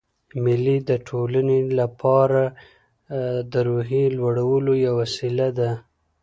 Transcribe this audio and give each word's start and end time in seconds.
مېلې 0.43 0.77
د 0.89 0.91
ټولنې 1.07 1.59
له 1.77 1.85
پاره 1.99 2.45
د 3.51 3.53
روحیې 3.67 4.05
لوړولو 4.17 4.73
یوه 4.85 4.97
وسیله 5.01 5.47
ده. 5.57 5.71